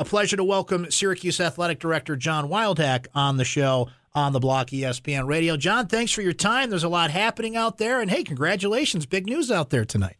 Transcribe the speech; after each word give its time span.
A 0.00 0.04
pleasure 0.04 0.38
to 0.38 0.44
welcome 0.44 0.90
Syracuse 0.90 1.42
Athletic 1.42 1.78
Director 1.78 2.16
John 2.16 2.48
Wildhack 2.48 3.08
on 3.14 3.36
the 3.36 3.44
show 3.44 3.90
on 4.14 4.32
the 4.32 4.40
Block 4.40 4.68
ESPN 4.68 5.26
Radio. 5.26 5.58
John, 5.58 5.88
thanks 5.88 6.10
for 6.10 6.22
your 6.22 6.32
time. 6.32 6.70
There's 6.70 6.84
a 6.84 6.88
lot 6.88 7.10
happening 7.10 7.54
out 7.54 7.76
there, 7.76 8.00
and 8.00 8.10
hey, 8.10 8.24
congratulations! 8.24 9.04
Big 9.04 9.26
news 9.26 9.50
out 9.50 9.68
there 9.68 9.84
tonight. 9.84 10.16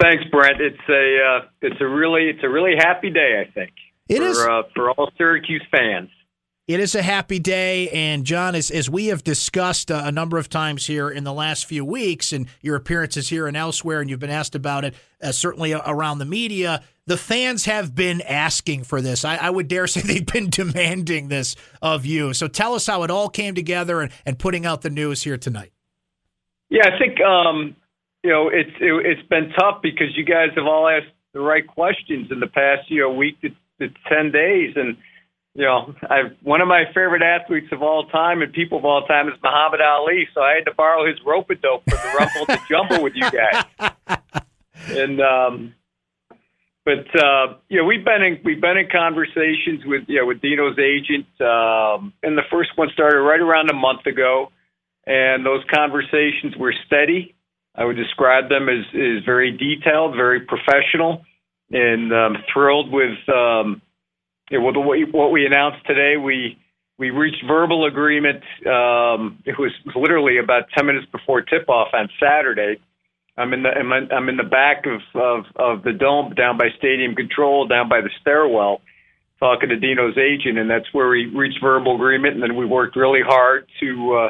Thanks, 0.00 0.24
Brent. 0.32 0.60
It's 0.60 0.88
a 0.88 1.18
uh, 1.24 1.48
it's 1.60 1.80
a 1.80 1.86
really 1.86 2.28
it's 2.28 2.42
a 2.42 2.48
really 2.48 2.74
happy 2.76 3.10
day. 3.10 3.40
I 3.46 3.52
think 3.52 3.70
it 4.08 4.18
for, 4.18 4.24
is. 4.24 4.38
uh, 4.40 4.62
for 4.74 4.90
all 4.90 5.12
Syracuse 5.16 5.64
fans. 5.70 6.10
It 6.68 6.78
is 6.78 6.94
a 6.94 7.02
happy 7.02 7.40
day, 7.40 7.88
and 7.88 8.24
John, 8.24 8.54
as, 8.54 8.70
as 8.70 8.88
we 8.88 9.06
have 9.06 9.24
discussed 9.24 9.90
uh, 9.90 10.02
a 10.04 10.12
number 10.12 10.38
of 10.38 10.48
times 10.48 10.86
here 10.86 11.10
in 11.10 11.24
the 11.24 11.32
last 11.32 11.66
few 11.66 11.84
weeks, 11.84 12.32
and 12.32 12.46
your 12.60 12.76
appearances 12.76 13.28
here 13.28 13.48
and 13.48 13.56
elsewhere, 13.56 14.00
and 14.00 14.08
you've 14.08 14.20
been 14.20 14.30
asked 14.30 14.54
about 14.54 14.84
it, 14.84 14.94
uh, 15.20 15.32
certainly 15.32 15.72
around 15.72 16.18
the 16.18 16.24
media, 16.24 16.80
the 17.06 17.16
fans 17.16 17.64
have 17.64 17.96
been 17.96 18.20
asking 18.20 18.84
for 18.84 19.00
this. 19.00 19.24
I, 19.24 19.36
I, 19.38 19.50
would 19.50 19.66
dare 19.66 19.86
say 19.88 20.02
they've 20.02 20.24
been 20.24 20.50
demanding 20.50 21.26
this 21.26 21.56
of 21.80 22.06
you. 22.06 22.32
So 22.32 22.46
tell 22.46 22.74
us 22.74 22.86
how 22.86 23.02
it 23.02 23.10
all 23.10 23.28
came 23.28 23.56
together 23.56 24.00
and, 24.00 24.12
and 24.24 24.38
putting 24.38 24.64
out 24.64 24.82
the 24.82 24.90
news 24.90 25.24
here 25.24 25.36
tonight. 25.36 25.72
Yeah, 26.70 26.86
I 26.86 26.96
think 26.96 27.20
um, 27.20 27.74
you 28.22 28.30
know 28.30 28.48
it's 28.48 28.70
it, 28.80 29.16
has 29.16 29.26
been 29.26 29.50
tough 29.58 29.82
because 29.82 30.16
you 30.16 30.24
guys 30.24 30.50
have 30.54 30.66
all 30.66 30.88
asked 30.88 31.12
the 31.34 31.40
right 31.40 31.66
questions 31.66 32.28
in 32.30 32.38
the 32.38 32.46
past 32.46 32.88
you 32.88 33.00
know 33.00 33.12
week 33.12 33.40
to, 33.40 33.48
to 33.80 33.92
ten 34.08 34.30
days 34.30 34.74
and 34.76 34.96
you 35.54 35.64
know, 35.64 35.94
I 36.08 36.30
one 36.42 36.60
of 36.60 36.68
my 36.68 36.84
favorite 36.94 37.22
athletes 37.22 37.68
of 37.72 37.82
all 37.82 38.06
time 38.06 38.40
and 38.42 38.52
people 38.52 38.78
of 38.78 38.84
all 38.84 39.06
time 39.06 39.28
is 39.28 39.34
Muhammad 39.42 39.80
Ali. 39.80 40.28
So 40.34 40.40
I 40.40 40.54
had 40.54 40.64
to 40.64 40.74
borrow 40.74 41.06
his 41.06 41.16
rope 41.26 41.50
a 41.50 41.54
dope 41.54 41.82
for 41.84 41.96
the 41.96 42.14
rumble 42.18 42.46
to 42.46 42.58
jumble 42.68 43.02
with 43.02 43.14
you 43.14 43.30
guys. 43.30 43.64
And 44.88 45.20
um, 45.20 45.74
but 46.84 47.06
uh, 47.14 47.54
you 47.68 47.78
know, 47.78 47.84
we've 47.84 48.04
been 48.04 48.22
in 48.22 48.40
we've 48.44 48.60
been 48.60 48.76
in 48.76 48.88
conversations 48.90 49.84
with 49.84 50.02
you 50.08 50.20
know 50.20 50.26
with 50.26 50.40
Dino's 50.40 50.78
agent, 50.78 51.26
um, 51.40 52.12
and 52.22 52.36
the 52.36 52.42
first 52.50 52.70
one 52.74 52.88
started 52.92 53.18
right 53.18 53.40
around 53.40 53.70
a 53.70 53.74
month 53.74 54.06
ago, 54.06 54.50
and 55.06 55.46
those 55.46 55.62
conversations 55.72 56.56
were 56.58 56.74
steady. 56.86 57.34
I 57.76 57.84
would 57.84 57.96
describe 57.96 58.48
them 58.48 58.68
as 58.68 58.84
as 58.92 59.24
very 59.24 59.52
detailed, 59.52 60.16
very 60.16 60.40
professional, 60.40 61.24
and 61.70 62.12
um, 62.12 62.36
thrilled 62.52 62.90
with. 62.90 63.18
Um, 63.28 63.82
yeah, 64.52 64.58
well, 64.58 64.74
the, 64.74 64.80
what 64.80 65.32
we 65.32 65.46
announced 65.46 65.86
today, 65.86 66.18
we 66.18 66.58
we 66.98 67.08
reached 67.08 67.42
verbal 67.48 67.86
agreement. 67.86 68.42
Um, 68.66 69.42
it 69.46 69.58
was 69.58 69.72
literally 69.96 70.36
about 70.36 70.64
ten 70.76 70.84
minutes 70.84 71.06
before 71.10 71.40
tip 71.40 71.70
off 71.70 71.88
on 71.94 72.10
Saturday. 72.20 72.78
I'm 73.38 73.54
in 73.54 73.62
the 73.62 73.70
I'm 73.70 74.28
in 74.28 74.36
the 74.36 74.42
back 74.42 74.84
of, 74.84 75.00
of 75.14 75.44
of 75.56 75.82
the 75.84 75.92
dome 75.92 76.34
down 76.34 76.58
by 76.58 76.66
stadium 76.76 77.14
control, 77.14 77.66
down 77.66 77.88
by 77.88 78.02
the 78.02 78.10
stairwell, 78.20 78.82
talking 79.40 79.70
to 79.70 79.76
Dino's 79.76 80.18
agent, 80.18 80.58
and 80.58 80.68
that's 80.68 80.92
where 80.92 81.08
we 81.08 81.24
reached 81.34 81.62
verbal 81.62 81.94
agreement. 81.94 82.34
And 82.34 82.42
then 82.42 82.54
we 82.54 82.66
worked 82.66 82.94
really 82.94 83.22
hard 83.24 83.66
to 83.80 84.14
uh, 84.14 84.28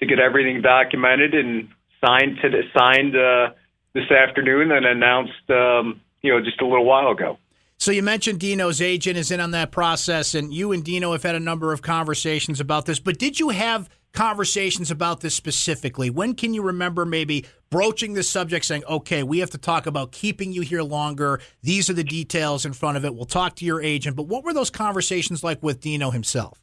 to 0.00 0.06
get 0.06 0.18
everything 0.18 0.62
documented 0.62 1.34
and 1.34 1.68
signed 2.02 2.38
to 2.40 2.48
the, 2.48 2.62
signed 2.74 3.14
uh, 3.14 3.52
this 3.92 4.10
afternoon, 4.10 4.72
and 4.72 4.86
announced 4.86 5.50
um, 5.50 6.00
you 6.22 6.32
know 6.32 6.42
just 6.42 6.58
a 6.62 6.66
little 6.66 6.86
while 6.86 7.10
ago. 7.10 7.36
So 7.80 7.92
you 7.92 8.02
mentioned 8.02 8.40
Dino's 8.40 8.82
agent 8.82 9.16
is 9.16 9.30
in 9.30 9.38
on 9.38 9.52
that 9.52 9.70
process, 9.70 10.34
and 10.34 10.52
you 10.52 10.72
and 10.72 10.82
Dino 10.82 11.12
have 11.12 11.22
had 11.22 11.36
a 11.36 11.40
number 11.40 11.72
of 11.72 11.80
conversations 11.80 12.58
about 12.58 12.86
this. 12.86 12.98
But 12.98 13.18
did 13.18 13.38
you 13.38 13.50
have 13.50 13.88
conversations 14.12 14.90
about 14.90 15.20
this 15.20 15.36
specifically? 15.36 16.10
When 16.10 16.34
can 16.34 16.54
you 16.54 16.62
remember 16.62 17.04
maybe 17.04 17.46
broaching 17.70 18.14
this 18.14 18.28
subject, 18.28 18.64
saying, 18.64 18.82
"Okay, 18.90 19.22
we 19.22 19.38
have 19.38 19.50
to 19.50 19.58
talk 19.58 19.86
about 19.86 20.10
keeping 20.10 20.52
you 20.52 20.62
here 20.62 20.82
longer. 20.82 21.40
These 21.62 21.88
are 21.88 21.92
the 21.92 22.02
details 22.02 22.66
in 22.66 22.72
front 22.72 22.96
of 22.96 23.04
it. 23.04 23.14
We'll 23.14 23.26
talk 23.26 23.54
to 23.56 23.64
your 23.64 23.80
agent." 23.80 24.16
But 24.16 24.24
what 24.24 24.42
were 24.42 24.52
those 24.52 24.70
conversations 24.70 25.44
like 25.44 25.62
with 25.62 25.80
Dino 25.80 26.10
himself? 26.10 26.60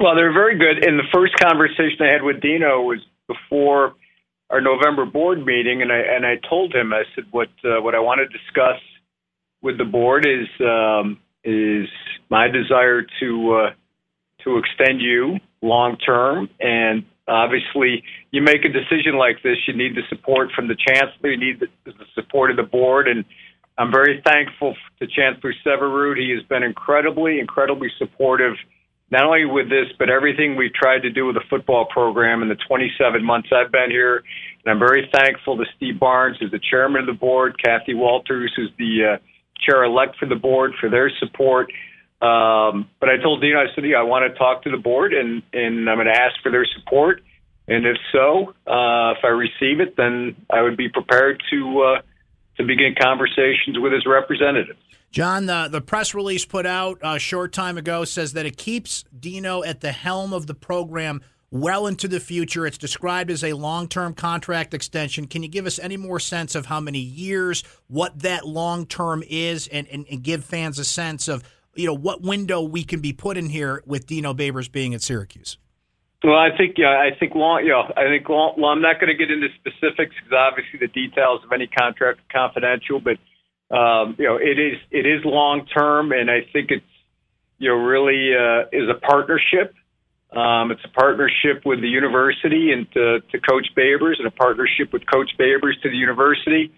Well, 0.00 0.14
they're 0.14 0.32
very 0.32 0.56
good. 0.56 0.86
And 0.86 0.98
the 0.98 1.08
first 1.12 1.34
conversation 1.38 1.98
I 2.00 2.12
had 2.12 2.22
with 2.22 2.40
Dino 2.40 2.80
was 2.80 3.00
before 3.28 3.94
our 4.48 4.62
November 4.62 5.04
board 5.04 5.44
meeting, 5.44 5.82
and 5.82 5.92
I 5.92 5.98
and 5.98 6.24
I 6.24 6.36
told 6.48 6.74
him 6.74 6.94
I 6.94 7.02
said 7.14 7.24
what 7.30 7.50
uh, 7.62 7.82
what 7.82 7.94
I 7.94 8.00
want 8.00 8.20
to 8.20 8.26
discuss 8.26 8.80
with 9.62 9.78
the 9.78 9.84
board 9.84 10.26
is 10.26 10.48
um, 10.60 11.18
is 11.44 11.88
my 12.28 12.48
desire 12.48 13.02
to 13.20 13.54
uh, 13.54 13.70
to 14.44 14.58
extend 14.58 15.00
you 15.00 15.38
long 15.62 15.96
term, 15.98 16.48
and 16.60 17.04
obviously, 17.28 18.02
you 18.30 18.42
make 18.42 18.64
a 18.64 18.68
decision 18.68 19.16
like 19.16 19.42
this, 19.42 19.56
you 19.66 19.74
need 19.74 19.94
the 19.94 20.02
support 20.08 20.50
from 20.54 20.68
the 20.68 20.76
chancellor, 20.76 21.30
you 21.30 21.38
need 21.38 21.60
the, 21.60 21.92
support 22.14 22.50
of 22.50 22.56
the 22.56 22.62
board, 22.62 23.08
and 23.08 23.24
I'm 23.78 23.90
very 23.90 24.22
thankful 24.26 24.74
to 25.00 25.06
Chancellor 25.06 25.54
Syverud. 25.64 26.18
He 26.18 26.30
has 26.30 26.42
been 26.44 26.62
incredibly, 26.62 27.38
incredibly 27.38 27.88
supportive. 27.98 28.54
Not 29.10 29.24
only 29.24 29.44
with 29.44 29.68
this, 29.68 29.86
but 29.98 30.08
everything 30.08 30.56
we've 30.56 30.72
tried 30.72 31.00
to 31.00 31.10
do 31.10 31.26
with 31.26 31.36
the 31.36 31.44
football 31.48 31.86
program 31.86 32.42
in 32.42 32.48
the 32.48 32.56
27 32.66 33.24
months 33.24 33.48
I've 33.54 33.72
been 33.72 33.90
here. 33.90 34.22
And 34.64 34.72
I'm 34.72 34.78
very 34.78 35.10
thankful 35.12 35.56
to 35.56 35.64
Steve 35.76 35.98
Barnes, 35.98 36.36
who's 36.40 36.50
the 36.50 36.60
chairman 36.70 37.02
of 37.02 37.06
the 37.06 37.18
board, 37.18 37.56
Kathy 37.62 37.94
Walters, 37.94 38.52
who's 38.56 38.70
the 38.78 39.14
uh, 39.14 39.18
chair 39.62 39.84
elect 39.84 40.16
for 40.18 40.26
the 40.26 40.36
board 40.36 40.72
for 40.80 40.88
their 40.88 41.10
support. 41.18 41.72
Um, 42.20 42.88
but 43.00 43.08
I 43.08 43.16
told 43.20 43.40
Dino, 43.40 43.58
I 43.58 43.66
said, 43.74 43.84
yeah, 43.84 43.98
I 43.98 44.02
want 44.02 44.30
to 44.30 44.38
talk 44.38 44.62
to 44.62 44.70
the 44.70 44.76
board 44.76 45.12
and, 45.12 45.42
and 45.52 45.90
I'm 45.90 45.96
going 45.96 46.06
to 46.06 46.20
ask 46.20 46.40
for 46.42 46.52
their 46.52 46.66
support. 46.66 47.22
And 47.66 47.86
if 47.86 47.96
so, 48.12 48.54
uh, 48.66 49.14
if 49.16 49.24
I 49.24 49.28
receive 49.28 49.80
it, 49.80 49.96
then 49.96 50.36
I 50.50 50.62
would 50.62 50.76
be 50.76 50.88
prepared 50.88 51.42
to 51.50 51.82
uh, 51.82 52.02
to 52.58 52.64
begin 52.64 52.94
conversations 53.00 53.78
with 53.78 53.92
his 53.92 54.04
representatives. 54.04 54.78
John, 55.10 55.46
the, 55.46 55.68
the 55.70 55.80
press 55.80 56.14
release 56.14 56.44
put 56.44 56.66
out 56.66 56.98
a 57.02 57.18
short 57.18 57.52
time 57.52 57.76
ago 57.76 58.04
says 58.04 58.32
that 58.32 58.46
it 58.46 58.56
keeps 58.56 59.04
Dino 59.18 59.62
at 59.62 59.80
the 59.80 59.92
helm 59.92 60.32
of 60.32 60.46
the 60.46 60.54
program 60.54 61.20
well 61.52 61.86
into 61.86 62.08
the 62.08 62.18
future. 62.18 62.66
It's 62.66 62.78
described 62.78 63.30
as 63.30 63.44
a 63.44 63.52
long 63.52 63.86
term 63.86 64.14
contract 64.14 64.74
extension. 64.74 65.28
Can 65.28 65.44
you 65.44 65.48
give 65.48 65.66
us 65.66 65.78
any 65.78 65.96
more 65.96 66.18
sense 66.18 66.56
of 66.56 66.66
how 66.66 66.80
many 66.80 66.98
years, 66.98 67.62
what 67.86 68.18
that 68.20 68.44
long 68.46 68.86
term 68.86 69.22
is, 69.28 69.68
and, 69.68 69.86
and, 69.88 70.06
and, 70.10 70.22
give 70.22 70.44
fans 70.44 70.78
a 70.78 70.84
sense 70.84 71.28
of 71.28 71.44
you 71.74 71.86
know 71.86 71.94
what 71.94 72.22
window 72.22 72.62
we 72.62 72.82
can 72.82 73.00
be 73.00 73.12
put 73.12 73.36
in 73.36 73.48
here 73.48 73.82
with 73.86 74.06
Dino 74.06 74.34
Babers 74.34 74.70
being 74.72 74.94
at 74.94 75.02
Syracuse? 75.02 75.58
Well, 76.24 76.36
I 76.38 76.56
think 76.56 76.76
yeah, 76.78 76.88
I 76.88 77.16
think 77.18 77.34
long, 77.34 77.62
you 77.64 77.70
know, 77.70 77.82
I 77.96 78.04
think 78.04 78.28
long, 78.28 78.54
well, 78.56 78.70
I'm 78.70 78.80
not 78.80 79.00
going 79.00 79.08
to 79.08 79.16
get 79.16 79.30
into 79.30 79.48
specifics 79.58 80.14
because 80.16 80.32
obviously 80.32 80.78
the 80.80 80.88
details 80.88 81.40
of 81.44 81.52
any 81.52 81.66
contract 81.66 82.20
are 82.20 82.32
confidential, 82.32 83.00
but 83.00 83.18
um, 83.76 84.16
you 84.18 84.24
know, 84.24 84.36
it 84.36 84.58
is 84.58 84.78
it 84.90 85.06
is 85.06 85.24
long 85.24 85.66
term, 85.66 86.12
and 86.12 86.30
I 86.30 86.46
think 86.52 86.70
it's 86.70 86.84
you 87.58 87.68
know 87.68 87.74
really 87.74 88.32
uh, 88.34 88.68
is 88.72 88.88
a 88.88 89.00
partnership 89.00 89.74
um, 90.36 90.70
it's 90.70 90.80
a 90.84 90.88
partnership 90.88 91.62
with 91.64 91.80
the 91.80 91.88
university 91.88 92.72
and 92.72 92.90
to, 92.92 93.20
to 93.20 93.40
Coach 93.40 93.68
Babers, 93.76 94.18
and 94.18 94.26
a 94.26 94.30
partnership 94.30 94.92
with 94.92 95.02
Coach 95.12 95.30
Babers 95.38 95.80
to 95.82 95.90
the 95.90 95.96
university. 95.96 96.72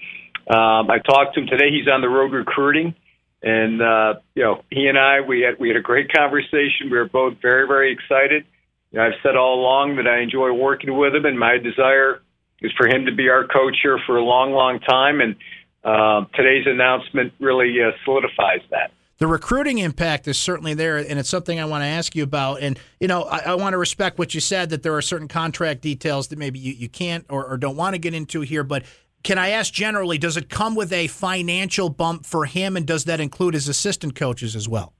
Um, 0.50 0.90
I 0.90 0.98
talked 0.98 1.34
to 1.34 1.40
him 1.40 1.46
today. 1.46 1.70
He's 1.70 1.88
on 1.88 2.00
the 2.00 2.08
road 2.08 2.32
recruiting, 2.32 2.94
and 3.42 3.80
uh, 3.80 4.14
you 4.34 4.42
know, 4.42 4.62
he 4.70 4.86
and 4.86 4.98
I 4.98 5.20
we 5.20 5.42
had 5.42 5.58
we 5.60 5.68
had 5.68 5.76
a 5.76 5.82
great 5.82 6.12
conversation. 6.12 6.90
We 6.90 6.98
were 6.98 7.08
both 7.08 7.34
very 7.40 7.66
very 7.68 7.92
excited. 7.92 8.44
You 8.90 8.98
know, 8.98 9.06
I've 9.06 9.20
said 9.22 9.36
all 9.36 9.60
along 9.60 9.96
that 9.96 10.08
I 10.08 10.20
enjoy 10.20 10.52
working 10.52 10.96
with 10.96 11.14
him, 11.14 11.24
and 11.24 11.38
my 11.38 11.58
desire 11.58 12.20
is 12.60 12.72
for 12.76 12.88
him 12.88 13.06
to 13.06 13.14
be 13.14 13.28
our 13.28 13.46
coach 13.46 13.76
here 13.82 13.98
for 14.06 14.16
a 14.16 14.24
long, 14.24 14.52
long 14.52 14.80
time. 14.80 15.20
And 15.20 15.36
uh, 15.84 16.26
today's 16.34 16.66
announcement 16.66 17.32
really 17.38 17.76
uh, 17.80 17.92
solidifies 18.04 18.60
that 18.70 18.90
the 19.24 19.28
recruiting 19.28 19.78
impact 19.78 20.28
is 20.28 20.38
certainly 20.38 20.74
there, 20.74 20.98
and 20.98 21.18
it's 21.18 21.30
something 21.30 21.58
I 21.58 21.64
want 21.64 21.80
to 21.80 21.86
ask 21.86 22.14
you 22.14 22.22
about. 22.22 22.60
And 22.60 22.78
you 23.00 23.08
know, 23.08 23.22
I, 23.22 23.38
I, 23.38 23.54
want 23.54 23.72
to 23.72 23.78
respect 23.78 24.18
what 24.18 24.34
you 24.34 24.40
said 24.40 24.68
that 24.68 24.82
there 24.82 24.94
are 24.96 25.00
certain 25.00 25.28
contract 25.28 25.80
details 25.80 26.28
that 26.28 26.38
maybe 26.38 26.58
you, 26.58 26.74
you 26.74 26.90
can't 26.90 27.24
or, 27.30 27.46
or 27.46 27.56
don't 27.56 27.74
want 27.74 27.94
to 27.94 27.98
get 27.98 28.12
into 28.12 28.42
here. 28.42 28.62
But 28.62 28.84
can 29.22 29.38
I 29.38 29.48
ask 29.48 29.72
generally, 29.72 30.18
does 30.18 30.36
it 30.36 30.50
come 30.50 30.74
with 30.74 30.92
a 30.92 31.06
financial 31.06 31.88
bump 31.88 32.26
for 32.26 32.44
him, 32.44 32.76
and 32.76 32.86
does 32.86 33.04
that 33.06 33.18
include 33.18 33.54
his 33.54 33.66
assistant 33.66 34.14
coaches 34.14 34.54
as 34.54 34.68
well? 34.68 34.92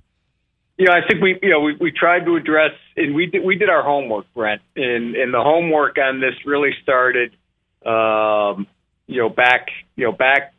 Yeah, 0.78 0.92
I 0.92 1.06
think 1.06 1.22
we 1.22 1.38
you 1.42 1.50
know 1.50 1.60
we, 1.60 1.76
we 1.78 1.92
tried 1.92 2.24
to 2.24 2.36
address 2.36 2.72
and 2.96 3.14
we 3.14 3.26
did 3.26 3.44
we 3.44 3.56
did 3.56 3.68
our 3.68 3.82
homework, 3.82 4.24
Brent, 4.32 4.62
and 4.74 5.16
and 5.16 5.34
the 5.34 5.42
homework 5.42 5.98
on 5.98 6.22
this 6.22 6.32
really 6.46 6.70
started, 6.82 7.36
um, 7.84 8.66
you 9.06 9.20
know, 9.20 9.28
back 9.28 9.68
you 9.96 10.06
know 10.06 10.12
back 10.12 10.54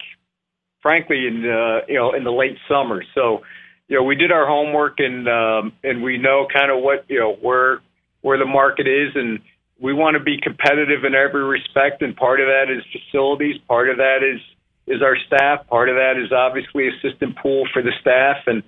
frankly, 0.85 1.25
in 1.25 1.43
uh, 1.43 1.79
you 1.87 1.95
know 1.95 2.13
in 2.13 2.23
the 2.23 2.31
late 2.31 2.57
summer. 2.69 3.03
So, 3.15 3.41
you 3.87 3.97
know, 3.97 4.03
we 4.03 4.15
did 4.15 4.31
our 4.31 4.47
homework 4.47 4.99
and 4.99 5.27
um, 5.27 5.73
and 5.83 6.01
we 6.03 6.17
know 6.17 6.47
kind 6.51 6.71
of 6.71 6.81
what 6.81 7.05
you 7.07 7.19
know 7.19 7.33
where 7.33 7.81
where 8.21 8.37
the 8.37 8.45
market 8.45 8.87
is, 8.87 9.11
and 9.15 9.39
we 9.79 9.93
want 9.93 10.15
to 10.15 10.23
be 10.23 10.39
competitive 10.41 11.03
in 11.03 11.13
every 11.13 11.43
respect. 11.43 12.01
And 12.01 12.15
part 12.15 12.39
of 12.39 12.47
that 12.47 12.71
is 12.71 12.83
facilities. 12.91 13.57
Part 13.67 13.89
of 13.89 13.97
that 13.97 14.23
is 14.23 14.41
is 14.87 15.01
our 15.01 15.17
staff. 15.27 15.67
Part 15.67 15.89
of 15.89 15.95
that 15.95 16.13
is 16.17 16.31
obviously 16.31 16.87
assistant 16.87 17.37
pool 17.37 17.67
for 17.73 17.81
the 17.81 17.91
staff, 18.01 18.37
and 18.47 18.63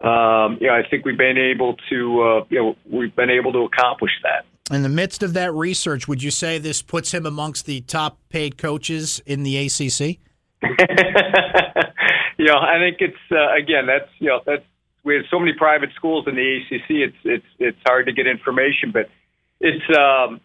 um, 0.00 0.58
you 0.60 0.68
know, 0.68 0.74
I 0.74 0.82
think 0.88 1.04
we've 1.04 1.18
been 1.18 1.38
able 1.38 1.76
to 1.90 2.22
uh, 2.22 2.44
you 2.48 2.58
know 2.58 2.76
we've 2.90 3.14
been 3.14 3.30
able 3.30 3.52
to 3.52 3.60
accomplish 3.64 4.12
that. 4.22 4.46
In 4.74 4.82
the 4.82 4.88
midst 4.88 5.22
of 5.22 5.34
that 5.34 5.52
research, 5.52 6.08
would 6.08 6.22
you 6.22 6.30
say 6.30 6.58
this 6.58 6.80
puts 6.80 7.12
him 7.12 7.26
amongst 7.26 7.66
the 7.66 7.82
top 7.82 8.16
paid 8.30 8.56
coaches 8.56 9.20
in 9.26 9.42
the 9.42 9.58
ACC? 9.58 10.18
you 12.38 12.46
know, 12.46 12.56
I 12.56 12.78
think 12.78 12.98
it's 13.00 13.24
uh, 13.30 13.54
again 13.54 13.86
that's 13.86 14.10
you 14.18 14.28
know 14.28 14.40
that's 14.44 14.64
we 15.04 15.14
have 15.16 15.24
so 15.30 15.38
many 15.38 15.52
private 15.52 15.90
schools 15.96 16.26
in 16.28 16.36
the 16.36 16.58
ACC. 16.58 16.88
It's 16.88 17.16
it's 17.24 17.46
it's 17.58 17.78
hard 17.86 18.06
to 18.06 18.12
get 18.12 18.26
information, 18.26 18.92
but 18.92 19.10
it's 19.60 19.84
um, 19.96 20.40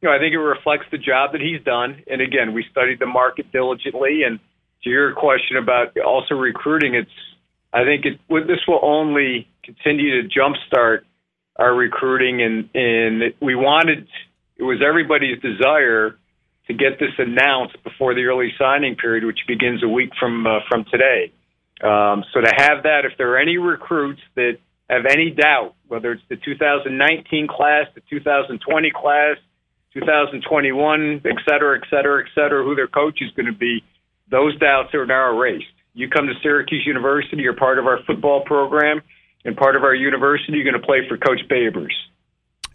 you 0.00 0.08
know 0.08 0.14
I 0.14 0.18
think 0.18 0.34
it 0.34 0.38
reflects 0.38 0.86
the 0.90 0.98
job 0.98 1.32
that 1.32 1.40
he's 1.40 1.62
done. 1.64 2.02
And 2.06 2.20
again, 2.20 2.52
we 2.52 2.64
studied 2.70 2.98
the 2.98 3.06
market 3.06 3.50
diligently. 3.52 4.22
And 4.24 4.38
to 4.84 4.90
your 4.90 5.14
question 5.14 5.56
about 5.56 5.96
also 5.98 6.34
recruiting, 6.34 6.94
it's 6.94 7.10
I 7.72 7.84
think 7.84 8.04
it 8.04 8.20
this 8.28 8.60
will 8.68 8.80
only 8.82 9.48
continue 9.64 10.22
to 10.22 10.28
jumpstart 10.28 11.00
our 11.56 11.74
recruiting. 11.74 12.42
And 12.42 12.68
and 12.74 13.34
we 13.40 13.54
wanted 13.54 14.06
it 14.56 14.62
was 14.62 14.80
everybody's 14.86 15.40
desire 15.40 16.16
to 16.68 16.74
get 16.74 16.98
this 16.98 17.12
announced 17.18 17.76
before 17.82 18.14
the 18.14 18.24
early 18.24 18.52
signing 18.58 18.96
period, 18.96 19.24
which 19.24 19.40
begins 19.48 19.82
a 19.82 19.88
week 19.88 20.10
from 20.18 20.46
uh, 20.46 20.60
from 20.68 20.84
today. 20.90 21.32
Um, 21.82 22.24
so 22.32 22.40
to 22.40 22.52
have 22.56 22.84
that, 22.84 23.04
if 23.04 23.18
there 23.18 23.32
are 23.32 23.38
any 23.38 23.58
recruits 23.58 24.20
that 24.36 24.58
have 24.88 25.06
any 25.06 25.30
doubt, 25.30 25.74
whether 25.88 26.12
it's 26.12 26.22
the 26.28 26.36
2019 26.36 27.48
class, 27.48 27.86
the 27.94 28.02
2020 28.08 28.92
class, 28.94 29.36
2021, 29.94 31.22
et 31.24 31.36
cetera, 31.48 31.78
et 31.78 31.84
cetera, 31.90 32.22
et 32.22 32.30
cetera, 32.34 32.64
who 32.64 32.74
their 32.74 32.86
coach 32.86 33.18
is 33.20 33.30
going 33.32 33.46
to 33.46 33.58
be, 33.58 33.82
those 34.30 34.56
doubts 34.58 34.94
are 34.94 35.06
now 35.06 35.34
erased. 35.34 35.66
You 35.94 36.08
come 36.08 36.26
to 36.26 36.34
Syracuse 36.42 36.84
University, 36.86 37.42
you're 37.42 37.56
part 37.56 37.78
of 37.78 37.86
our 37.86 37.98
football 38.06 38.44
program, 38.44 39.02
and 39.44 39.56
part 39.56 39.76
of 39.76 39.82
our 39.82 39.94
university, 39.94 40.52
you're 40.52 40.64
going 40.64 40.80
to 40.80 40.86
play 40.86 41.00
for 41.08 41.18
Coach 41.18 41.40
Babers. 41.50 41.92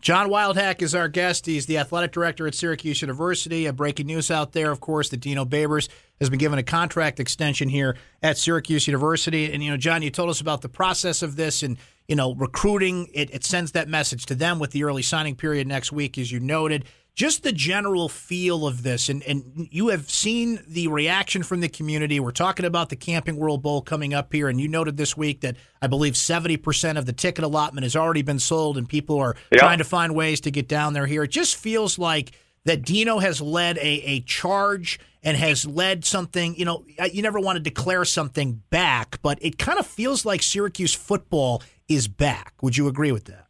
John 0.01 0.29
Wildhack 0.29 0.81
is 0.81 0.93
our 0.95 1.07
guest. 1.07 1.45
He's 1.45 1.65
the 1.65 1.77
athletic 1.77 2.11
director 2.11 2.47
at 2.47 2.55
Syracuse 2.55 3.01
University. 3.01 3.65
A 3.65 3.73
breaking 3.73 4.07
news 4.07 4.29
out 4.31 4.53
there, 4.53 4.71
of 4.71 4.79
course, 4.79 5.09
that 5.09 5.17
Dino 5.17 5.45
Babers 5.45 5.89
has 6.19 6.29
been 6.29 6.39
given 6.39 6.59
a 6.59 6.63
contract 6.63 7.19
extension 7.19 7.69
here 7.69 7.97
at 8.21 8.37
Syracuse 8.37 8.87
University. 8.87 9.51
And, 9.51 9.63
you 9.63 9.71
know, 9.71 9.77
John, 9.77 10.01
you 10.01 10.09
told 10.09 10.29
us 10.29 10.41
about 10.41 10.61
the 10.61 10.69
process 10.69 11.21
of 11.21 11.35
this 11.35 11.63
and, 11.63 11.77
you 12.07 12.15
know, 12.15 12.35
recruiting. 12.35 13.09
It, 13.13 13.33
it 13.33 13.43
sends 13.43 13.73
that 13.73 13.87
message 13.87 14.25
to 14.27 14.35
them 14.35 14.59
with 14.59 14.71
the 14.71 14.83
early 14.83 15.03
signing 15.03 15.35
period 15.35 15.67
next 15.67 15.91
week, 15.91 16.17
as 16.17 16.31
you 16.31 16.39
noted 16.39 16.85
just 17.17 17.41
the 17.41 17.51
general 17.51 18.07
feel 18.07 18.67
of 18.67 18.83
this, 18.83 19.09
and, 19.09 19.23
and 19.23 19.67
you 19.71 19.87
have 19.87 20.07
seen 20.07 20.59
the 20.67 20.87
reaction 20.87 21.41
from 21.41 21.61
the 21.61 21.67
community. 21.67 22.19
We're 22.19 22.29
talking 22.29 22.63
about 22.63 22.89
the 22.89 22.95
Camping 22.95 23.37
World 23.37 23.63
Bowl 23.63 23.81
coming 23.81 24.13
up 24.13 24.31
here, 24.31 24.47
and 24.47 24.61
you 24.61 24.67
noted 24.67 24.97
this 24.97 25.17
week 25.17 25.41
that 25.41 25.57
I 25.81 25.87
believe 25.87 26.13
70% 26.13 26.95
of 26.95 27.07
the 27.07 27.13
ticket 27.13 27.43
allotment 27.43 27.85
has 27.85 27.95
already 27.95 28.21
been 28.21 28.37
sold, 28.37 28.77
and 28.77 28.87
people 28.87 29.17
are 29.17 29.35
trying 29.51 29.79
to 29.79 29.83
find 29.83 30.13
ways 30.13 30.41
to 30.41 30.51
get 30.51 30.67
down 30.67 30.93
there 30.93 31.07
here. 31.07 31.23
It 31.23 31.31
just 31.31 31.55
feels 31.55 31.97
like 31.97 32.33
that 32.65 32.83
Dino 32.83 33.17
has 33.17 33.41
led 33.41 33.77
a, 33.79 33.81
a 33.81 34.19
charge 34.19 34.99
and 35.23 35.35
has 35.35 35.65
led 35.65 36.05
something, 36.05 36.55
you 36.55 36.65
know, 36.65 36.85
you 37.11 37.23
never 37.23 37.39
want 37.39 37.55
to 37.55 37.63
declare 37.63 38.05
something 38.05 38.61
back, 38.69 39.19
but 39.23 39.39
it 39.41 39.57
kind 39.57 39.79
of 39.79 39.87
feels 39.87 40.23
like 40.23 40.43
Syracuse 40.43 40.93
football 40.93 41.63
is 41.89 42.07
back. 42.07 42.53
Would 42.61 42.77
you 42.77 42.87
agree 42.87 43.11
with 43.11 43.25
that? 43.25 43.47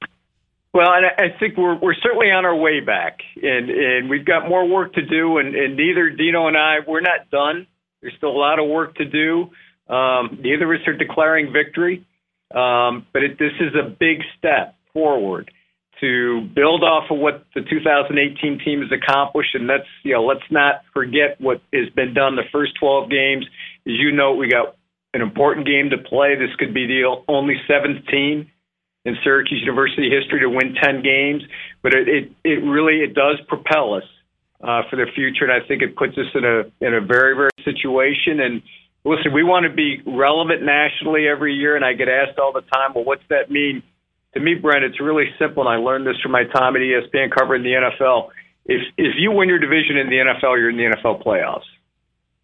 Well, 0.78 0.94
and 0.94 1.08
I 1.08 1.36
think 1.40 1.58
we're 1.58 1.74
we're 1.74 1.96
certainly 2.04 2.28
on 2.28 2.46
our 2.46 2.56
way 2.56 2.82
back, 2.82 3.18
and 3.42 3.68
and 3.68 4.12
we've 4.12 4.24
got 4.24 4.48
more 4.48 4.70
work 4.70 4.94
to 4.94 5.02
do. 5.04 5.40
And, 5.40 5.56
and 5.56 5.76
neither 5.76 6.12
Dino 6.12 6.46
and 6.46 6.56
I 6.56 6.76
we're 6.88 7.02
not 7.02 7.32
done. 7.32 7.66
There's 8.00 8.14
still 8.18 8.30
a 8.30 8.38
lot 8.38 8.60
of 8.60 8.70
work 8.70 8.94
to 8.98 9.06
do. 9.06 9.50
Um, 9.92 10.38
neither 10.40 10.72
of 10.72 10.80
us 10.80 10.88
are 10.88 10.96
declaring 10.96 11.52
victory, 11.52 12.06
um, 12.54 13.08
but 13.12 13.24
it, 13.24 13.40
this 13.40 13.54
is 13.60 13.74
a 13.74 13.90
big 13.90 14.20
step 14.38 14.76
forward 14.94 15.50
to 16.02 16.42
build 16.54 16.84
off 16.84 17.10
of 17.10 17.18
what 17.18 17.44
the 17.56 17.62
2018 17.62 18.60
team 18.64 18.82
has 18.82 18.92
accomplished. 18.92 19.56
And 19.56 19.66
let's 19.66 19.90
you 20.04 20.14
know 20.14 20.26
let's 20.28 20.46
not 20.52 20.84
forget 20.94 21.42
what 21.42 21.60
has 21.74 21.90
been 21.96 22.14
done 22.14 22.36
the 22.36 22.46
first 22.52 22.74
12 22.80 23.10
games. 23.10 23.48
As 23.88 23.94
you 23.98 24.12
know, 24.12 24.36
we 24.36 24.48
got 24.48 24.78
an 25.16 25.22
important 25.22 25.66
game 25.66 25.90
to 25.90 25.98
play. 25.98 26.36
This 26.36 26.56
could 26.60 26.76
be 26.76 26.86
the 26.86 27.16
only 27.28 27.56
seventh 27.68 28.06
team 28.06 28.52
in 29.08 29.16
Syracuse 29.24 29.62
University 29.62 30.10
history 30.12 30.42
to 30.42 30.50
win 30.50 30.76
10 30.76 31.02
games, 31.02 31.42
but 31.82 31.94
it, 31.94 32.10
it, 32.10 32.32
it 32.44 32.60
really 32.68 33.00
it 33.00 33.14
does 33.14 33.40
propel 33.48 33.94
us 33.94 34.04
uh, 34.62 34.82
for 34.90 34.98
the 34.98 35.06
future, 35.16 35.46
and 35.46 35.54
I 35.54 35.66
think 35.66 35.82
it 35.82 35.96
puts 35.96 36.18
us 36.18 36.28
in 36.36 36.44
a 36.44 36.86
in 36.86 36.94
a 36.94 37.00
very 37.00 37.34
very 37.34 37.56
situation. 37.64 38.42
And 38.42 38.62
listen, 39.06 39.32
we 39.32 39.44
want 39.44 39.64
to 39.64 39.72
be 39.72 40.02
relevant 40.06 40.62
nationally 40.62 41.26
every 41.26 41.56
year, 41.56 41.78
and 41.78 41.86
I 41.86 41.94
get 41.94 42.10
asked 42.10 42.38
all 42.38 42.52
the 42.52 42.68
time, 42.68 42.92
well, 42.96 43.06
what's 43.06 43.24
that 43.30 43.50
mean? 43.50 43.82
To 44.34 44.42
me, 44.42 44.56
Brent, 44.56 44.84
it's 44.84 45.00
really 45.00 45.32
simple, 45.40 45.66
and 45.66 45.72
I 45.72 45.78
learned 45.82 46.06
this 46.06 46.20
from 46.22 46.34
my 46.34 46.44
time 46.44 46.76
at 46.76 46.82
ESPN 46.82 47.32
covering 47.32 47.64
the 47.64 47.80
NFL. 47.80 48.30
If 48.66 48.82
if 48.98 49.16
you 49.18 49.32
win 49.32 49.48
your 49.48 49.60
division 49.60 49.96
in 49.96 50.10
the 50.10 50.18
NFL, 50.18 50.60
you're 50.60 50.70
in 50.70 50.76
the 50.76 50.92
NFL 50.92 51.24
playoffs. 51.24 51.70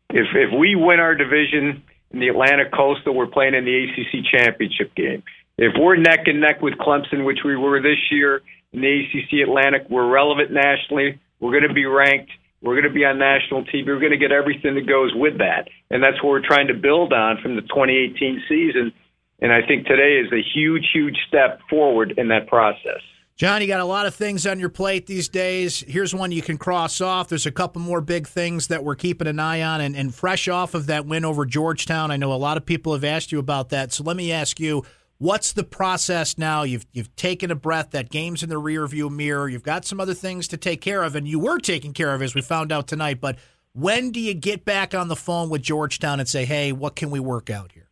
If 0.10 0.27
if 0.33 0.57
we 0.57 0.75
win 0.75 1.01
our 1.01 1.13
division 1.13 1.83
in 2.12 2.19
the 2.21 2.30
Atlantic 2.30 2.71
Coastal, 2.71 3.13
we're 3.13 3.27
playing 3.27 3.54
in 3.54 3.65
the 3.65 3.83
ACC 3.83 4.24
championship 4.31 4.95
game. 4.95 5.24
If 5.57 5.73
we're 5.79 5.95
neck 5.97 6.21
and 6.25 6.41
neck 6.41 6.61
with 6.61 6.75
Clemson, 6.75 7.25
which 7.25 7.39
we 7.45 7.55
were 7.55 7.81
this 7.81 8.00
year 8.09 8.41
in 8.71 8.81
the 8.81 8.88
ACC 8.88 9.47
Atlantic, 9.47 9.83
we're 9.89 10.09
relevant 10.09 10.51
nationally. 10.51 11.19
We're 11.39 11.51
going 11.51 11.67
to 11.67 11.73
be 11.73 11.85
ranked. 11.85 12.31
We're 12.61 12.73
going 12.73 12.91
to 12.91 12.97
be 12.97 13.05
on 13.05 13.19
national 13.19 13.65
TV. 13.65 13.85
We're 13.85 14.00
going 14.00 14.11
to 14.13 14.17
get 14.17 14.31
everything 14.31 14.75
that 14.75 14.88
goes 14.88 15.11
with 15.13 15.38
that. 15.39 15.67
And 15.91 16.01
that's 16.01 16.23
what 16.23 16.29
we're 16.29 16.45
trying 16.45 16.67
to 16.67 16.73
build 16.73 17.13
on 17.13 17.38
from 17.41 17.55
the 17.55 17.61
2018 17.61 18.44
season. 18.47 18.94
And 19.41 19.51
I 19.51 19.59
think 19.67 19.85
today 19.85 20.21
is 20.25 20.31
a 20.31 20.41
huge, 20.55 20.88
huge 20.94 21.17
step 21.27 21.59
forward 21.69 22.13
in 22.17 22.29
that 22.29 22.47
process. 22.47 23.01
John, 23.35 23.61
you 23.61 23.67
got 23.67 23.79
a 23.79 23.85
lot 23.85 24.05
of 24.05 24.15
things 24.15 24.47
on 24.47 24.59
your 24.59 24.69
plate 24.69 25.07
these 25.07 25.27
days. 25.27 25.81
Here's 25.88 26.15
one 26.15 26.31
you 26.31 26.41
can 26.41 26.57
cross 26.57 27.01
off. 27.01 27.27
There's 27.27 27.47
a 27.47 27.51
couple 27.51 27.81
more 27.81 28.00
big 28.00 28.27
things 28.27 28.67
that 28.67 28.83
we're 28.83 28.95
keeping 28.95 29.27
an 29.27 29.39
eye 29.39 29.61
on. 29.61 29.81
And, 29.81 29.95
and 29.95 30.13
fresh 30.13 30.47
off 30.47 30.73
of 30.73 30.85
that 30.85 31.05
win 31.05 31.25
over 31.25 31.45
Georgetown, 31.45 32.11
I 32.11 32.17
know 32.17 32.31
a 32.31 32.35
lot 32.35 32.57
of 32.57 32.65
people 32.65 32.94
have 32.94 33.03
asked 33.03 33.31
you 33.31 33.39
about 33.39 33.69
that. 33.69 33.91
So 33.91 34.03
let 34.03 34.15
me 34.15 34.31
ask 34.31 34.59
you 34.59 34.83
What's 35.18 35.54
the 35.54 35.63
process 35.63 36.38
now? 36.38 36.63
You've 36.63 36.86
you've 36.92 37.15
taken 37.15 37.51
a 37.51 37.56
breath. 37.56 37.92
That 37.92 38.10
game's 38.10 38.44
in 38.44 38.50
the 38.50 38.60
rearview 38.60 39.10
mirror. 39.12 39.48
You've 39.48 39.63
got 39.63 39.86
some 39.86 40.00
other 40.00 40.13
things 40.13 40.48
to 40.50 40.57
take 40.57 40.81
care 40.81 41.04
of, 41.04 41.15
and 41.15 41.27
you 41.27 41.39
were 41.39 41.60
taking 41.60 41.94
care 41.94 42.13
of 42.13 42.21
as 42.21 42.36
we 42.36 42.42
found 42.42 42.71
out 42.71 42.88
tonight. 42.88 43.21
But 43.21 43.38
when 43.74 44.12
do 44.12 44.19
you 44.19 44.33
get 44.33 44.65
back 44.65 44.94
on 44.94 45.07
the 45.07 45.15
phone 45.15 45.50
with 45.50 45.62
Georgetown 45.62 46.19
and 46.19 46.27
say, 46.27 46.45
"Hey, 46.45 46.71
what 46.71 46.95
can 46.95 47.10
we 47.10 47.19
work 47.19 47.50
out 47.50 47.71
here"? 47.71 47.89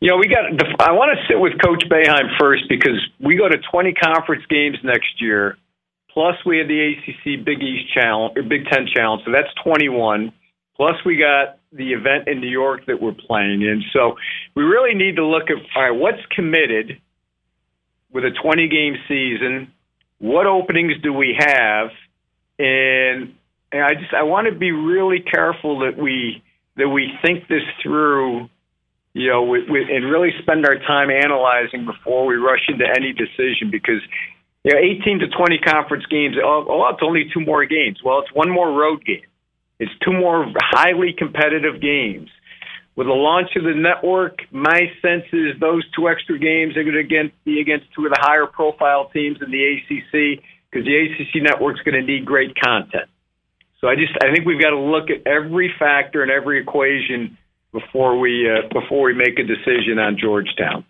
You 0.00 0.10
know, 0.10 0.16
we 0.18 0.28
got. 0.28 0.44
I 0.80 0.92
want 0.92 1.16
to 1.16 1.26
sit 1.26 1.40
with 1.40 1.54
Coach 1.62 1.84
Boeheim 1.88 2.38
first 2.38 2.64
because 2.68 3.00
we 3.18 3.36
go 3.36 3.48
to 3.48 3.56
20 3.70 3.94
conference 3.94 4.44
games 4.50 4.76
next 4.84 5.20
year. 5.20 5.56
Plus, 6.12 6.34
we 6.44 6.58
have 6.58 6.68
the 6.68 6.80
ACC 6.80 7.44
Big 7.44 7.62
East 7.62 7.92
Challenge 7.94 8.36
or 8.36 8.42
Big 8.42 8.66
Ten 8.70 8.86
Challenge, 8.94 9.22
so 9.24 9.32
that's 9.32 9.52
21. 9.64 10.32
Plus, 10.76 10.94
we 11.04 11.16
got 11.16 11.58
the 11.72 11.92
event 11.92 12.28
in 12.28 12.40
New 12.40 12.50
York 12.50 12.86
that 12.86 13.00
we're 13.00 13.12
playing 13.12 13.62
in. 13.62 13.82
So 13.92 14.16
we 14.54 14.62
really 14.62 14.94
need 14.94 15.16
to 15.16 15.24
look 15.24 15.44
at 15.44 15.56
all 15.74 15.82
right, 15.82 15.90
what's 15.90 16.24
committed 16.34 17.00
with 18.12 18.24
a 18.24 18.30
20 18.30 18.68
game 18.68 18.96
season? 19.08 19.72
What 20.18 20.46
openings 20.46 20.94
do 21.02 21.12
we 21.12 21.36
have? 21.38 21.88
And, 22.58 23.34
and 23.72 23.82
I 23.82 23.94
just 23.94 24.14
I 24.14 24.22
want 24.22 24.48
to 24.48 24.58
be 24.58 24.72
really 24.72 25.20
careful 25.20 25.80
that 25.80 25.98
we 25.98 26.42
that 26.76 26.88
we 26.88 27.10
think 27.22 27.48
this 27.48 27.62
through, 27.82 28.48
you 29.14 29.30
know, 29.30 29.44
with, 29.44 29.64
with, 29.68 29.88
and 29.90 30.04
really 30.10 30.30
spend 30.42 30.66
our 30.66 30.76
time 30.76 31.08
analyzing 31.10 31.86
before 31.86 32.26
we 32.26 32.36
rush 32.36 32.68
into 32.68 32.84
any 32.84 33.14
decision 33.14 33.70
because 33.70 34.00
you 34.62 34.72
know, 34.72 34.78
18 34.78 35.20
to 35.20 35.28
20 35.28 35.58
conference 35.58 36.04
games. 36.06 36.36
Oh, 36.42 36.66
oh, 36.68 36.88
it's 36.92 37.02
only 37.02 37.30
two 37.32 37.40
more 37.40 37.64
games. 37.64 38.00
Well, 38.04 38.20
it's 38.20 38.32
one 38.34 38.50
more 38.50 38.70
road 38.70 39.04
game. 39.04 39.22
It's 39.78 39.92
two 40.04 40.12
more 40.12 40.46
highly 40.58 41.14
competitive 41.16 41.80
games. 41.80 42.30
With 42.96 43.08
the 43.08 43.12
launch 43.12 43.50
of 43.56 43.64
the 43.64 43.74
network, 43.74 44.40
my 44.50 44.90
sense 45.02 45.24
is 45.32 45.60
those 45.60 45.84
two 45.94 46.08
extra 46.08 46.38
games 46.38 46.76
are 46.78 46.84
going 46.84 46.96
to 46.96 47.30
be 47.44 47.60
against 47.60 47.86
two 47.94 48.06
of 48.06 48.12
the 48.12 48.18
higher 48.20 48.46
profile 48.46 49.10
teams 49.12 49.36
in 49.44 49.50
the 49.50 49.62
ACC 49.62 50.42
because 50.70 50.86
the 50.86 50.96
ACC 50.96 51.42
network's 51.42 51.80
going 51.80 52.00
to 52.00 52.02
need 52.02 52.24
great 52.24 52.56
content. 52.58 53.10
So 53.80 53.88
I 53.88 53.94
just 53.94 54.12
I 54.22 54.32
think 54.32 54.46
we've 54.46 54.60
got 54.60 54.70
to 54.70 54.78
look 54.78 55.10
at 55.10 55.26
every 55.26 55.72
factor 55.78 56.22
and 56.22 56.30
every 56.30 56.60
equation 56.60 57.36
before 57.72 58.18
we 58.18 58.48
uh, 58.50 58.68
before 58.72 59.04
we 59.04 59.12
make 59.12 59.38
a 59.38 59.44
decision 59.44 59.98
on 59.98 60.16
Georgetown. 60.18 60.84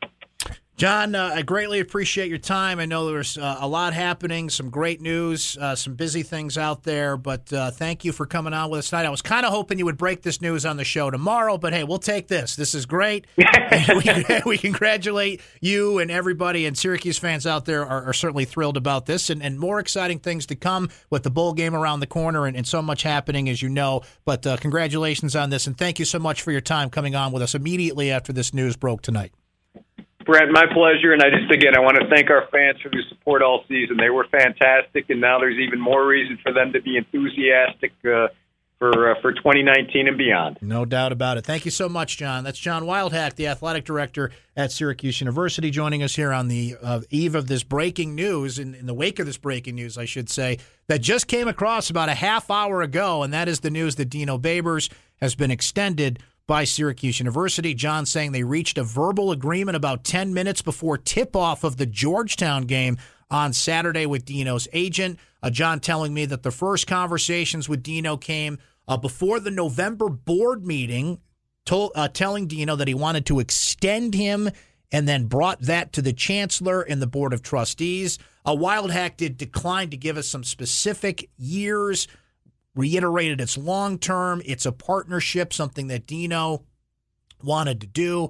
John, 0.76 1.14
uh, 1.14 1.32
I 1.34 1.40
greatly 1.40 1.80
appreciate 1.80 2.28
your 2.28 2.36
time. 2.36 2.80
I 2.80 2.84
know 2.84 3.06
there's 3.06 3.38
uh, 3.38 3.56
a 3.60 3.66
lot 3.66 3.94
happening, 3.94 4.50
some 4.50 4.68
great 4.68 5.00
news, 5.00 5.56
uh, 5.58 5.74
some 5.74 5.94
busy 5.94 6.22
things 6.22 6.58
out 6.58 6.82
there, 6.82 7.16
but 7.16 7.50
uh, 7.50 7.70
thank 7.70 8.04
you 8.04 8.12
for 8.12 8.26
coming 8.26 8.52
on 8.52 8.68
with 8.68 8.80
us 8.80 8.90
tonight. 8.90 9.06
I 9.06 9.08
was 9.08 9.22
kind 9.22 9.46
of 9.46 9.52
hoping 9.52 9.78
you 9.78 9.86
would 9.86 9.96
break 9.96 10.20
this 10.20 10.42
news 10.42 10.66
on 10.66 10.76
the 10.76 10.84
show 10.84 11.10
tomorrow, 11.10 11.56
but 11.56 11.72
hey, 11.72 11.82
we'll 11.82 11.96
take 11.96 12.28
this. 12.28 12.56
This 12.56 12.74
is 12.74 12.84
great. 12.84 13.26
we, 13.38 14.24
we, 14.44 14.58
congratulate 14.58 15.40
you 15.62 15.98
and 15.98 16.10
everybody, 16.10 16.66
and 16.66 16.76
Syracuse 16.76 17.16
fans 17.16 17.46
out 17.46 17.64
there 17.64 17.86
are, 17.86 18.10
are 18.10 18.12
certainly 18.12 18.44
thrilled 18.44 18.76
about 18.76 19.06
this, 19.06 19.30
and, 19.30 19.42
and, 19.42 19.58
more 19.58 19.80
exciting 19.80 20.18
things 20.18 20.44
to 20.44 20.56
come 20.56 20.90
with 21.08 21.22
the 21.22 21.30
bowl 21.30 21.54
game 21.54 21.74
around 21.74 22.00
the 22.00 22.06
corner 22.06 22.44
and, 22.44 22.54
and 22.54 22.66
so 22.66 22.82
much 22.82 23.02
happening, 23.02 23.48
as 23.48 23.62
you 23.62 23.70
know. 23.70 24.02
But 24.26 24.46
uh, 24.46 24.58
congratulations 24.58 25.34
on 25.34 25.48
this, 25.48 25.66
and 25.66 25.78
thank 25.78 25.98
you 25.98 26.04
so 26.04 26.18
much 26.18 26.42
for 26.42 26.52
your 26.52 26.60
time 26.60 26.90
coming 26.90 27.14
on 27.14 27.32
with 27.32 27.42
us 27.42 27.54
immediately 27.54 28.10
after 28.10 28.34
this 28.34 28.52
news 28.52 28.76
broke 28.76 29.00
tonight. 29.00 29.32
Brent, 30.26 30.50
my 30.50 30.66
pleasure. 30.66 31.12
And 31.12 31.22
I 31.22 31.30
just, 31.30 31.50
again, 31.50 31.76
I 31.76 31.80
want 31.80 31.96
to 31.96 32.08
thank 32.08 32.28
our 32.30 32.48
fans 32.50 32.80
for 32.82 32.90
their 32.90 33.04
support 33.08 33.42
all 33.42 33.64
season. 33.68 33.96
They 33.96 34.10
were 34.10 34.26
fantastic, 34.30 35.08
and 35.08 35.20
now 35.20 35.38
there's 35.38 35.58
even 35.58 35.80
more 35.80 36.06
reason 36.06 36.38
for 36.42 36.52
them 36.52 36.72
to 36.72 36.82
be 36.82 36.96
enthusiastic 36.96 37.92
uh, 38.04 38.28
for 38.78 39.12
uh, 39.12 39.20
for 39.22 39.32
2019 39.32 40.08
and 40.08 40.18
beyond. 40.18 40.58
No 40.60 40.84
doubt 40.84 41.12
about 41.12 41.38
it. 41.38 41.46
Thank 41.46 41.64
you 41.64 41.70
so 41.70 41.88
much, 41.88 42.18
John. 42.18 42.44
That's 42.44 42.58
John 42.58 42.84
Wildhack, 42.84 43.34
the 43.34 43.46
athletic 43.46 43.84
director 43.84 44.30
at 44.56 44.72
Syracuse 44.72 45.20
University, 45.20 45.70
joining 45.70 46.02
us 46.02 46.16
here 46.16 46.32
on 46.32 46.48
the 46.48 46.76
uh, 46.82 47.00
eve 47.10 47.34
of 47.34 47.46
this 47.46 47.62
breaking 47.62 48.14
news, 48.14 48.58
in, 48.58 48.74
in 48.74 48.86
the 48.86 48.94
wake 48.94 49.18
of 49.18 49.26
this 49.26 49.38
breaking 49.38 49.76
news, 49.76 49.96
I 49.96 50.04
should 50.04 50.28
say, 50.28 50.58
that 50.88 51.00
just 51.00 51.26
came 51.26 51.48
across 51.48 51.88
about 51.88 52.08
a 52.08 52.14
half 52.14 52.50
hour 52.50 52.82
ago, 52.82 53.22
and 53.22 53.32
that 53.32 53.48
is 53.48 53.60
the 53.60 53.70
news 53.70 53.96
that 53.96 54.06
Dino 54.06 54.38
Babers 54.38 54.90
has 55.20 55.34
been 55.34 55.50
extended 55.50 56.18
by 56.46 56.64
Syracuse 56.64 57.18
University. 57.18 57.74
John 57.74 58.06
saying 58.06 58.32
they 58.32 58.44
reached 58.44 58.78
a 58.78 58.84
verbal 58.84 59.32
agreement 59.32 59.76
about 59.76 60.04
10 60.04 60.32
minutes 60.32 60.62
before 60.62 60.98
tip 60.98 61.34
off 61.34 61.64
of 61.64 61.76
the 61.76 61.86
Georgetown 61.86 62.62
game 62.62 62.98
on 63.30 63.52
Saturday 63.52 64.06
with 64.06 64.24
Dino's 64.24 64.68
agent. 64.72 65.18
Uh, 65.42 65.50
John 65.50 65.80
telling 65.80 66.14
me 66.14 66.26
that 66.26 66.42
the 66.42 66.50
first 66.50 66.86
conversations 66.86 67.68
with 67.68 67.82
Dino 67.82 68.16
came 68.16 68.58
uh, 68.86 68.96
before 68.96 69.40
the 69.40 69.50
November 69.50 70.08
board 70.08 70.64
meeting, 70.64 71.18
told, 71.64 71.92
uh, 71.94 72.08
telling 72.08 72.46
Dino 72.46 72.76
that 72.76 72.88
he 72.88 72.94
wanted 72.94 73.26
to 73.26 73.40
extend 73.40 74.14
him 74.14 74.48
and 74.92 75.08
then 75.08 75.26
brought 75.26 75.60
that 75.62 75.92
to 75.94 76.02
the 76.02 76.12
chancellor 76.12 76.82
and 76.82 77.02
the 77.02 77.06
board 77.06 77.32
of 77.32 77.42
trustees. 77.42 78.18
A 78.44 78.54
Wildhack 78.54 79.16
did 79.16 79.36
decline 79.36 79.90
to 79.90 79.96
give 79.96 80.16
us 80.16 80.28
some 80.28 80.44
specific 80.44 81.28
years, 81.36 82.06
reiterated 82.76 83.40
it's 83.40 83.58
long 83.58 83.98
term, 83.98 84.40
it's 84.44 84.66
a 84.66 84.72
partnership, 84.72 85.52
something 85.52 85.88
that 85.88 86.06
Dino 86.06 86.64
wanted 87.42 87.80
to 87.80 87.86
do. 87.86 88.28